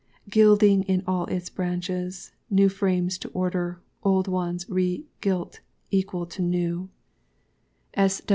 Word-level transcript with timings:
Gilding 0.31 0.81
in 0.85 1.03
all 1.05 1.27
its 1.27 1.47
branches. 1.51 2.31
New 2.49 2.69
Frames 2.69 3.19
to 3.19 3.27
Order. 3.35 3.79
Old 4.01 4.27
ones 4.27 4.67
Re 4.67 5.05
gilt 5.21 5.59
equal 5.91 6.25
to 6.25 6.41
New. 6.41 6.89